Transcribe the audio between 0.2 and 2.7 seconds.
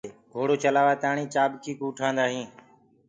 گھوڙو چلآوآ تآڻي چآڀڪي ڪو اُٺآندآ هينٚ